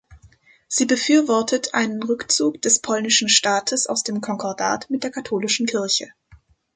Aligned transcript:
Sie 0.67 0.87
befürwortet 0.87 1.75
einen 1.75 2.01
Rückzug 2.01 2.59
des 2.63 2.81
polnischen 2.81 3.29
Staates 3.29 3.85
aus 3.85 4.01
dem 4.01 4.19
Konkordat 4.19 4.89
mit 4.89 5.03
der 5.03 5.11
katholischen 5.11 5.67
Kirche. 5.67 6.07